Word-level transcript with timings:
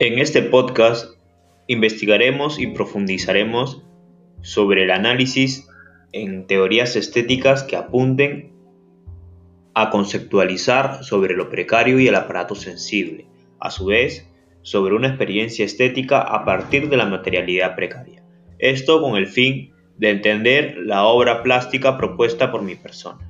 En 0.00 0.20
este 0.20 0.42
podcast 0.42 1.16
investigaremos 1.66 2.60
y 2.60 2.68
profundizaremos 2.68 3.82
sobre 4.42 4.84
el 4.84 4.92
análisis 4.92 5.68
en 6.12 6.46
teorías 6.46 6.94
estéticas 6.94 7.64
que 7.64 7.74
apunten 7.74 8.52
a 9.74 9.90
conceptualizar 9.90 11.02
sobre 11.02 11.34
lo 11.34 11.50
precario 11.50 11.98
y 11.98 12.06
el 12.06 12.14
aparato 12.14 12.54
sensible, 12.54 13.26
a 13.58 13.72
su 13.72 13.86
vez, 13.86 14.30
sobre 14.62 14.94
una 14.94 15.08
experiencia 15.08 15.64
estética 15.64 16.20
a 16.20 16.44
partir 16.44 16.88
de 16.88 16.96
la 16.96 17.06
materialidad 17.06 17.74
precaria. 17.74 18.22
Esto 18.60 19.02
con 19.02 19.16
el 19.16 19.26
fin 19.26 19.72
de 19.96 20.10
entender 20.10 20.76
la 20.78 21.06
obra 21.06 21.42
plástica 21.42 21.98
propuesta 21.98 22.52
por 22.52 22.62
mi 22.62 22.76
persona. 22.76 23.28